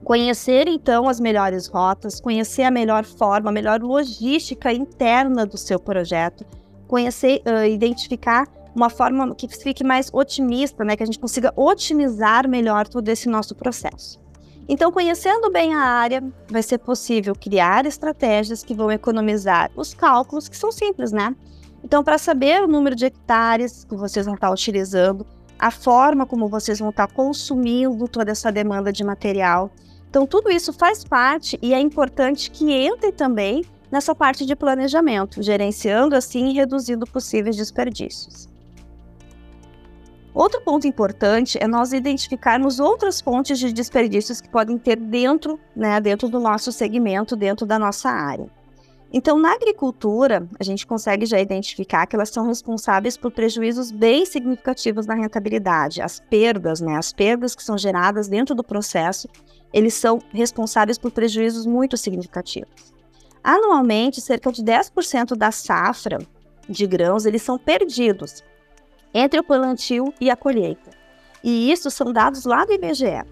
Conhecer 0.01 0.69
então 0.69 1.09
as 1.09 1.19
melhores 1.19 1.67
rotas, 1.67 2.21
conhecer 2.21 2.63
a 2.63 2.71
melhor 2.71 3.03
forma, 3.03 3.49
a 3.49 3.53
melhor 3.53 3.81
logística 3.81 4.71
interna 4.71 5.45
do 5.45 5.57
seu 5.57 5.77
projeto, 5.77 6.45
conhecer, 6.87 7.41
uh, 7.45 7.65
identificar 7.65 8.47
uma 8.75 8.89
forma 8.89 9.33
que 9.35 9.47
fique 9.47 9.83
mais 9.83 10.09
otimista, 10.13 10.83
né, 10.83 10.95
que 10.95 11.03
a 11.03 11.05
gente 11.05 11.19
consiga 11.19 11.53
otimizar 11.55 12.47
melhor 12.47 12.87
todo 12.87 13.07
esse 13.09 13.27
nosso 13.27 13.55
processo. 13.55 14.19
Então, 14.67 14.91
conhecendo 14.91 15.49
bem 15.49 15.73
a 15.73 15.81
área, 15.81 16.23
vai 16.47 16.61
ser 16.61 16.77
possível 16.77 17.33
criar 17.33 17.87
estratégias 17.87 18.63
que 18.63 18.75
vão 18.75 18.91
economizar 18.91 19.71
os 19.75 19.95
cálculos, 19.95 20.47
que 20.47 20.55
são 20.55 20.71
simples, 20.71 21.11
né? 21.11 21.35
Então, 21.83 22.03
para 22.03 22.19
saber 22.19 22.61
o 22.61 22.67
número 22.67 22.95
de 22.95 23.05
hectares 23.05 23.83
que 23.83 23.95
vocês 23.95 24.27
vão 24.27 24.35
estar 24.35 24.51
utilizando, 24.51 25.25
a 25.57 25.71
forma 25.71 26.25
como 26.25 26.47
vocês 26.47 26.77
vão 26.77 26.89
estar 26.89 27.07
consumindo 27.07 28.07
toda 28.07 28.31
essa 28.31 28.51
demanda 28.51 28.93
de 28.93 29.03
material. 29.03 29.71
Então, 30.07 30.27
tudo 30.27 30.51
isso 30.51 30.71
faz 30.71 31.03
parte 31.03 31.57
e 31.61 31.73
é 31.73 31.79
importante 31.79 32.51
que 32.51 32.71
entre 32.71 33.11
também 33.11 33.65
nessa 33.91 34.13
parte 34.13 34.45
de 34.45 34.55
planejamento, 34.55 35.41
gerenciando 35.41 36.15
assim 36.15 36.49
e 36.49 36.53
reduzindo 36.53 37.05
possíveis 37.07 37.55
desperdícios. 37.55 38.47
Outro 40.33 40.61
ponto 40.61 40.87
importante 40.87 41.57
é 41.59 41.67
nós 41.67 41.91
identificarmos 41.91 42.79
outras 42.79 43.19
fontes 43.19 43.57
de 43.57 43.73
desperdícios 43.73 44.39
que 44.39 44.49
podem 44.49 44.77
ter 44.77 44.95
dentro, 44.95 45.59
né, 45.75 45.99
dentro 45.99 46.29
do 46.29 46.39
nosso 46.39 46.71
segmento, 46.71 47.35
dentro 47.35 47.65
da 47.65 47.79
nossa 47.79 48.09
área. 48.09 48.49
Então, 49.11 49.39
na 49.39 49.53
agricultura, 49.53 50.47
a 50.59 50.63
gente 50.63 50.85
consegue 50.85 51.25
já 51.25 51.39
identificar 51.39 52.05
que 52.05 52.15
elas 52.15 52.29
são 52.29 52.45
responsáveis 52.45 53.17
por 53.17 53.31
prejuízos 53.31 53.89
bem 53.89 54.23
significativos 54.23 55.07
na 55.07 55.15
rentabilidade. 55.15 55.99
As 55.99 56.19
perdas, 56.19 56.79
né, 56.79 56.95
as 56.95 57.11
perdas 57.11 57.55
que 57.55 57.63
são 57.63 57.75
geradas 57.75 58.27
dentro 58.27 58.53
do 58.53 58.63
processo, 58.63 59.27
eles 59.73 59.95
são 59.95 60.19
responsáveis 60.31 60.99
por 60.99 61.09
prejuízos 61.09 61.65
muito 61.65 61.97
significativos. 61.97 62.93
Anualmente, 63.43 64.21
cerca 64.21 64.51
de 64.51 64.63
10% 64.63 65.35
da 65.35 65.51
safra 65.51 66.19
de 66.69 66.85
grãos 66.85 67.25
eles 67.25 67.41
são 67.41 67.57
perdidos 67.57 68.43
entre 69.13 69.39
o 69.39 69.43
plantio 69.43 70.13
e 70.19 70.29
a 70.29 70.35
colheita. 70.35 70.91
E 71.43 71.71
isso 71.71 71.89
são 71.89 72.11
dados 72.11 72.45
lá 72.45 72.65
do 72.65 72.73
IBGE. 72.73 73.23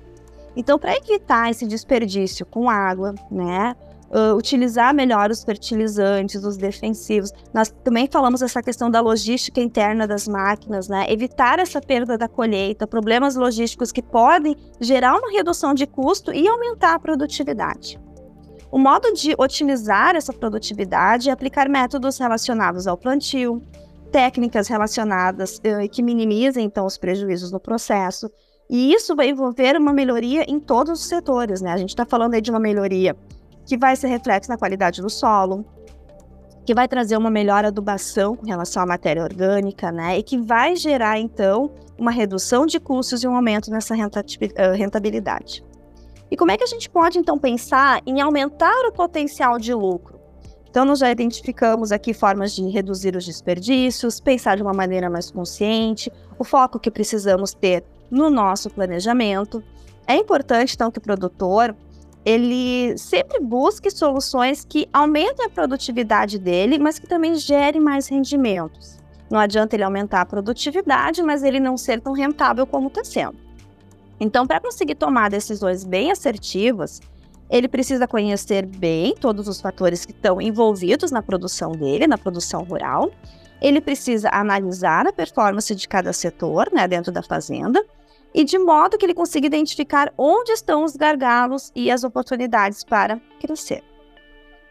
Então, 0.55 0.79
para 0.79 0.95
evitar 0.95 1.51
esse 1.51 1.67
desperdício 1.67 2.45
com 2.45 2.69
água, 2.69 3.13
né, 3.29 3.75
uh, 4.09 4.35
utilizar 4.35 4.93
melhor 4.93 5.29
os 5.29 5.43
fertilizantes, 5.43 6.43
os 6.43 6.57
defensivos, 6.57 7.31
nós 7.53 7.69
também 7.83 8.07
falamos 8.11 8.41
essa 8.41 8.61
questão 8.61 8.89
da 8.89 8.99
logística 8.99 9.61
interna 9.61 10.07
das 10.07 10.27
máquinas, 10.27 10.87
né, 10.87 11.05
evitar 11.09 11.59
essa 11.59 11.79
perda 11.79 12.17
da 12.17 12.27
colheita, 12.27 12.87
problemas 12.87 13.35
logísticos 13.35 13.91
que 13.91 14.01
podem 14.01 14.55
gerar 14.79 15.15
uma 15.15 15.31
redução 15.31 15.73
de 15.73 15.85
custo 15.85 16.33
e 16.33 16.47
aumentar 16.47 16.95
a 16.95 16.99
produtividade. 16.99 17.99
O 18.71 18.77
modo 18.77 19.13
de 19.13 19.33
otimizar 19.37 20.15
essa 20.15 20.33
produtividade 20.33 21.29
é 21.29 21.31
aplicar 21.31 21.69
métodos 21.69 22.17
relacionados 22.17 22.85
ao 22.85 22.97
plantio, 22.97 23.61
técnicas 24.11 24.67
relacionadas 24.67 25.59
uh, 25.59 25.89
que 25.89 26.01
minimizem 26.01 26.65
então 26.65 26.85
os 26.85 26.97
prejuízos 26.97 27.51
no 27.51 27.59
processo. 27.59 28.29
E 28.69 28.93
isso 28.93 29.15
vai 29.15 29.29
envolver 29.29 29.77
uma 29.77 29.93
melhoria 29.93 30.43
em 30.47 30.59
todos 30.59 30.99
os 30.99 31.07
setores, 31.07 31.61
né? 31.61 31.71
A 31.71 31.77
gente 31.77 31.89
está 31.89 32.05
falando 32.05 32.33
aí 32.33 32.41
de 32.41 32.51
uma 32.51 32.59
melhoria 32.59 33.15
que 33.65 33.77
vai 33.77 33.95
ser 33.95 34.07
reflexo 34.07 34.49
na 34.49 34.57
qualidade 34.57 35.01
do 35.01 35.09
solo, 35.09 35.65
que 36.65 36.73
vai 36.73 36.87
trazer 36.87 37.15
uma 37.15 37.29
melhor 37.29 37.63
adubação 37.63 38.35
com 38.35 38.45
relação 38.45 38.83
à 38.83 38.85
matéria 38.85 39.23
orgânica, 39.23 39.89
né? 39.91 40.17
E 40.17 40.23
que 40.23 40.37
vai 40.37 40.75
gerar 40.75 41.17
então 41.17 41.71
uma 41.97 42.11
redução 42.11 42.65
de 42.65 42.79
custos 42.79 43.23
e 43.23 43.27
um 43.27 43.35
aumento 43.35 43.71
nessa 43.71 43.95
rentabilidade. 43.95 45.63
E 46.29 46.35
como 46.35 46.51
é 46.51 46.57
que 46.57 46.63
a 46.63 46.67
gente 46.67 46.89
pode 46.89 47.17
então 47.17 47.37
pensar 47.37 48.01
em 48.05 48.19
aumentar 48.19 48.85
o 48.85 48.91
potencial 48.91 49.57
de 49.57 49.73
lucro? 49.73 50.16
Então, 50.77 50.85
nós 50.85 50.99
já 50.99 51.09
identificamos 51.09 51.91
aqui 51.91 52.13
formas 52.13 52.53
de 52.53 52.61
reduzir 52.69 53.15
os 53.15 53.25
desperdícios, 53.25 54.19
pensar 54.19 54.57
de 54.57 54.61
uma 54.61 54.73
maneira 54.73 55.09
mais 55.09 55.31
consciente, 55.31 56.11
o 56.37 56.43
foco 56.43 56.77
que 56.77 56.91
precisamos 56.91 57.51
ter 57.51 57.83
no 58.11 58.29
nosso 58.29 58.69
planejamento. 58.69 59.63
É 60.05 60.15
importante, 60.15 60.75
então, 60.75 60.91
que 60.91 60.99
o 60.99 61.01
produtor 61.01 61.75
ele 62.23 62.95
sempre 62.95 63.39
busque 63.39 63.89
soluções 63.89 64.63
que 64.63 64.87
aumentem 64.93 65.47
a 65.47 65.49
produtividade 65.49 66.37
dele, 66.37 66.77
mas 66.77 66.99
que 66.99 67.07
também 67.07 67.33
gerem 67.33 67.81
mais 67.81 68.07
rendimentos. 68.07 68.99
Não 69.31 69.39
adianta 69.39 69.75
ele 69.75 69.83
aumentar 69.83 70.21
a 70.21 70.25
produtividade, 70.27 71.23
mas 71.23 71.41
ele 71.41 71.59
não 71.59 71.75
ser 71.75 71.99
tão 71.99 72.13
rentável 72.13 72.67
como 72.67 72.89
está 72.89 73.03
sendo. 73.03 73.39
Então, 74.19 74.45
para 74.45 74.59
conseguir 74.59 74.93
tomar 74.93 75.31
decisões 75.31 75.83
bem 75.83 76.11
assertivas, 76.11 77.01
ele 77.49 77.67
precisa 77.67 78.07
conhecer 78.07 78.65
bem 78.65 79.15
todos 79.15 79.47
os 79.47 79.61
fatores 79.61 80.05
que 80.05 80.11
estão 80.11 80.41
envolvidos 80.41 81.11
na 81.11 81.21
produção 81.21 81.71
dele, 81.71 82.07
na 82.07 82.17
produção 82.17 82.63
rural. 82.63 83.11
Ele 83.61 83.81
precisa 83.81 84.29
analisar 84.31 85.07
a 85.07 85.13
performance 85.13 85.73
de 85.73 85.87
cada 85.87 86.11
setor 86.13 86.69
né, 86.71 86.87
dentro 86.87 87.11
da 87.11 87.23
fazenda 87.23 87.83
e 88.33 88.43
de 88.43 88.59
modo 88.59 88.97
que 88.97 89.05
ele 89.05 89.13
consiga 89.13 89.47
identificar 89.47 90.13
onde 90.17 90.51
estão 90.51 90.83
os 90.83 90.95
gargalos 90.95 91.71
e 91.75 91.89
as 91.89 92.03
oportunidades 92.03 92.83
para 92.83 93.19
crescer. 93.39 93.83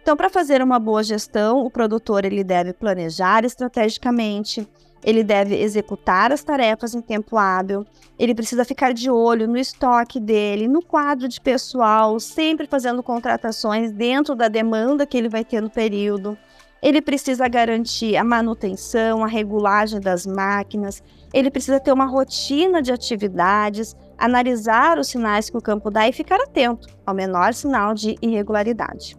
Então, 0.02 0.16
para 0.16 0.30
fazer 0.30 0.62
uma 0.62 0.78
boa 0.78 1.02
gestão, 1.02 1.64
o 1.64 1.70
produtor 1.70 2.24
ele 2.24 2.44
deve 2.44 2.72
planejar 2.72 3.44
estrategicamente, 3.44 4.68
ele 5.06 5.22
deve 5.22 5.54
executar 5.54 6.32
as 6.32 6.42
tarefas 6.42 6.92
em 6.92 7.00
tempo 7.00 7.38
hábil, 7.38 7.86
ele 8.18 8.34
precisa 8.34 8.64
ficar 8.64 8.92
de 8.92 9.08
olho 9.08 9.46
no 9.46 9.56
estoque 9.56 10.18
dele, 10.18 10.66
no 10.66 10.82
quadro 10.82 11.28
de 11.28 11.40
pessoal, 11.40 12.18
sempre 12.18 12.66
fazendo 12.66 13.04
contratações 13.04 13.92
dentro 13.92 14.34
da 14.34 14.48
demanda 14.48 15.06
que 15.06 15.16
ele 15.16 15.28
vai 15.28 15.44
ter 15.44 15.62
no 15.62 15.70
período. 15.70 16.36
Ele 16.82 17.00
precisa 17.00 17.46
garantir 17.46 18.16
a 18.16 18.24
manutenção, 18.24 19.24
a 19.24 19.28
regulagem 19.28 20.00
das 20.00 20.26
máquinas, 20.26 21.00
ele 21.32 21.52
precisa 21.52 21.78
ter 21.78 21.92
uma 21.92 22.06
rotina 22.06 22.82
de 22.82 22.92
atividades, 22.92 23.94
analisar 24.18 24.98
os 24.98 25.06
sinais 25.06 25.48
que 25.48 25.56
o 25.56 25.62
campo 25.62 25.88
dá 25.88 26.08
e 26.08 26.12
ficar 26.12 26.40
atento 26.40 26.88
ao 27.06 27.14
menor 27.14 27.54
sinal 27.54 27.94
de 27.94 28.16
irregularidade. 28.20 29.16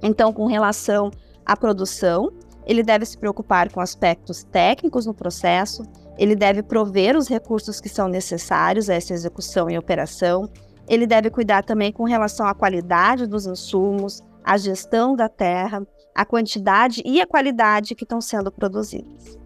Então, 0.00 0.32
com 0.32 0.46
relação 0.46 1.10
à 1.44 1.56
produção, 1.56 2.32
ele 2.66 2.82
deve 2.82 3.04
se 3.04 3.18
preocupar 3.18 3.70
com 3.70 3.80
aspectos 3.80 4.44
técnicos 4.44 5.06
no 5.06 5.14
processo, 5.14 5.82
ele 6.18 6.36
deve 6.36 6.62
prover 6.62 7.16
os 7.16 7.28
recursos 7.28 7.80
que 7.80 7.88
são 7.88 8.08
necessários 8.08 8.88
a 8.88 8.94
essa 8.94 9.12
execução 9.12 9.70
e 9.70 9.78
operação, 9.78 10.48
ele 10.88 11.06
deve 11.06 11.30
cuidar 11.30 11.64
também 11.64 11.92
com 11.92 12.04
relação 12.04 12.46
à 12.46 12.54
qualidade 12.54 13.26
dos 13.26 13.46
insumos, 13.46 14.22
à 14.44 14.56
gestão 14.56 15.14
da 15.14 15.28
terra, 15.28 15.86
a 16.14 16.24
quantidade 16.24 17.02
e 17.04 17.20
a 17.20 17.26
qualidade 17.26 17.94
que 17.94 18.04
estão 18.04 18.20
sendo 18.20 18.50
produzidos. 18.50 19.38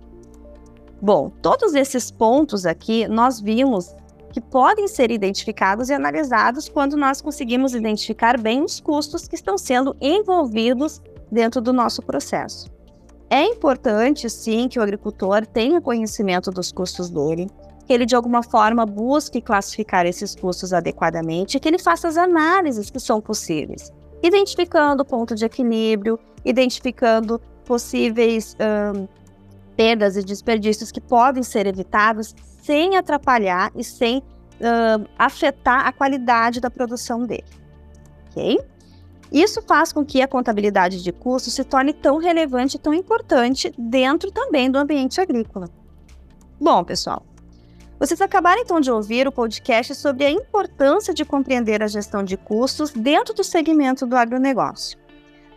Bom, 1.01 1.31
todos 1.43 1.75
esses 1.75 2.11
pontos 2.11 2.67
aqui 2.67 3.07
nós 3.07 3.41
vimos 3.41 3.95
que 4.33 4.41
podem 4.41 4.89
ser 4.89 5.11
identificados 5.11 5.89
e 5.89 5.95
analisados 5.95 6.69
quando 6.69 6.97
nós 6.97 7.21
conseguimos 7.21 7.75
identificar 7.75 8.39
bem 8.39 8.63
os 8.63 8.81
custos 8.81 9.29
que 9.29 9.35
estão 9.35 9.57
sendo 9.57 9.97
envolvidos 10.01 11.01
dentro 11.31 11.61
do 11.61 11.73
nosso 11.73 12.03
processo. 12.03 12.76
É 13.29 13.43
importante, 13.45 14.31
sim, 14.31 14.69
que 14.69 14.79
o 14.79 14.83
agricultor 14.83 15.45
tenha 15.47 15.81
conhecimento 15.81 16.51
dos 16.51 16.71
custos 16.71 17.11
dele, 17.11 17.49
que 17.85 17.93
ele 17.93 18.07
de 18.07 18.15
alguma 18.15 18.43
forma 18.43 18.87
busque 18.87 19.41
classificar 19.41 20.07
esses 20.07 20.35
custos 20.35 20.73
adequadamente, 20.73 21.59
que 21.59 21.69
ele 21.69 21.79
faça 21.79 22.09
as 22.09 22.17
análises 22.17 22.91
que 22.91 23.01
são 23.01 23.21
possíveis, 23.21 23.93
identificando 24.23 25.03
o 25.03 25.07
ponto 25.07 25.35
de 25.35 25.45
equilíbrio, 25.45 26.19
identificando 26.45 27.41
possíveis 27.65 28.57
hum, 28.61 29.09
perdas 29.77 30.17
e 30.17 30.23
desperdícios 30.23 30.93
que 30.93 31.01
podem 31.01 31.43
ser 31.43 31.67
evitados 31.67 32.35
sem 32.63 32.97
atrapalhar 32.97 33.71
e 33.75 33.85
sem 33.85 34.23
afetar 35.19 35.87
a 35.87 35.93
qualidade 35.93 36.61
da 36.61 36.71
produção 36.71 37.25
dele. 37.25 37.45
Ok? 38.31 38.59
Isso 39.31 39.61
faz 39.63 39.93
com 39.93 40.05
que 40.05 40.23
a 40.23 40.29
contabilidade 40.29 41.03
de 41.03 41.13
custos 41.13 41.55
se 41.55 41.65
torne 41.65 41.93
tão 41.93 42.19
relevante 42.19 42.77
e 42.77 42.81
tão 42.81 42.95
importante 42.95 43.73
dentro 43.77 44.31
também 44.31 44.71
do 44.71 44.79
ambiente 44.79 45.21
agrícola. 45.21 45.69
Bom, 46.61 46.83
pessoal, 46.85 47.25
vocês 47.99 48.21
acabaram 48.21 48.61
então 48.61 48.79
de 48.79 48.91
ouvir 48.91 49.27
o 49.27 49.33
podcast 49.33 49.95
sobre 49.95 50.25
a 50.25 50.31
importância 50.31 51.15
de 51.15 51.25
compreender 51.25 51.83
a 51.83 51.89
gestão 51.89 52.23
de 52.23 52.37
custos 52.37 52.93
dentro 52.93 53.35
do 53.35 53.43
segmento 53.43 54.07
do 54.07 54.17
agronegócio. 54.17 54.99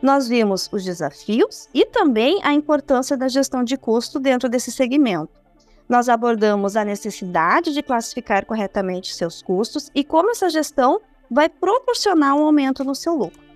Nós 0.01 0.27
vimos 0.27 0.69
os 0.71 0.84
desafios 0.84 1.67
e 1.73 1.86
também 1.86 2.39
a 2.43 2.53
importância 2.53 3.17
da 3.17 3.27
gestão 3.27 3.63
de 3.63 3.75
custo 3.75 4.19
dentro 4.19 4.47
desse 4.47 4.71
segmento. 4.71 5.39
Nós 5.89 6.08
abordamos 6.08 6.77
a 6.77 6.86
necessidade 6.86 7.73
de 7.73 7.84
classificar 7.84 8.45
corretamente 8.45 9.13
seus 9.13 9.41
custos 9.41 9.91
e 9.93 10.03
como 10.03 10.32
essa 10.32 10.49
gestão 10.49 11.01
vai 11.29 11.49
proporcionar 11.49 12.36
um 12.36 12.45
aumento 12.45 12.84
no 12.84 12.95
seu 12.95 13.13
lucro. 13.15 13.48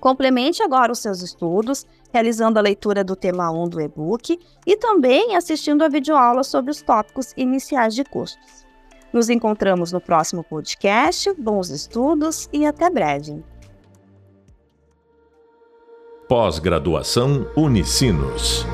Complemente 0.00 0.62
agora 0.62 0.92
os 0.92 1.00
seus 1.00 1.22
estudos, 1.22 1.86
realizando 2.12 2.58
a 2.58 2.62
leitura 2.62 3.02
do 3.02 3.16
tema 3.16 3.50
1 3.50 3.68
do 3.68 3.80
e-book 3.80 4.38
e 4.66 4.76
também 4.76 5.36
assistindo 5.36 5.82
a 5.82 5.88
videoaula 5.88 6.44
sobre 6.44 6.70
os 6.70 6.82
tópicos 6.82 7.32
iniciais 7.36 7.94
de 7.94 8.04
custos. 8.04 8.66
Nos 9.12 9.30
encontramos 9.30 9.92
no 9.92 10.00
próximo 10.00 10.44
podcast. 10.44 11.32
Bons 11.34 11.70
estudos 11.70 12.48
e 12.52 12.66
até 12.66 12.90
breve. 12.90 13.42
Pós-graduação 16.28 17.50
Unicinos. 17.56 18.66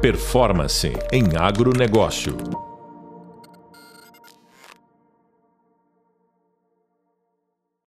Performance 0.00 0.90
em 1.12 1.36
agronegócio. 1.36 2.63